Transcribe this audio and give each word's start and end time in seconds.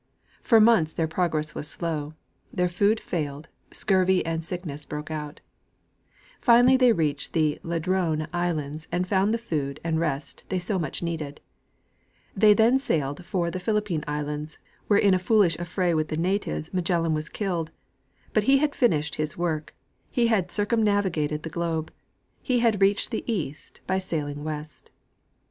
For 0.41 0.59
months 0.59 0.91
their 0.93 1.07
prog 1.07 1.35
ress 1.35 1.53
was 1.53 1.67
slow; 1.67 2.15
their 2.51 2.67
food 2.69 2.99
failed; 2.99 3.49
scurvy 3.69 4.25
and 4.25 4.43
sickness 4.43 4.83
broke 4.83 5.11
out. 5.11 5.41
* 5.65 6.39
Figure 6.41 6.53
1.— 6.65 6.65
Magellan's 6.65 6.71
Circumnavigation. 6.71 6.77
Finally 6.77 6.77
they 6.77 6.93
reached 7.51 7.61
the 7.61 7.67
Ladrone 7.69 8.27
islands 8.33 8.87
and 8.91 9.07
found 9.07 9.31
the 9.31 9.37
food 9.37 9.79
and 9.83 9.99
rest 9.99 10.43
they 10.49 10.57
so 10.57 10.79
much 10.79 11.03
needed. 11.03 11.39
They 12.35 12.55
then 12.55 12.79
sailed 12.79 13.23
for 13.23 13.51
the 13.51 13.59
Philip 13.59 13.89
pine 13.89 14.03
islands, 14.07 14.57
where 14.87 14.97
in 14.97 15.13
a 15.13 15.19
foolish 15.19 15.55
affra}^ 15.57 15.95
with 15.95 16.07
the 16.07 16.17
natives 16.17 16.73
Magellan 16.73 17.13
was 17.13 17.29
killed; 17.29 17.69
but 18.33 18.45
he 18.45 18.57
had 18.57 18.73
finished 18.73 19.13
his 19.17 19.37
work— 19.37 19.75
he 20.09 20.25
had 20.25 20.47
circumnavi 20.47 21.11
gated 21.11 21.43
the 21.43 21.49
globe; 21.51 21.93
he 22.41 22.57
had 22.57 22.81
reached 22.81 23.11
the 23.11 23.23
east 23.31 23.81
by 23.85 23.99
sailing 23.99 24.43
west. 24.43 24.89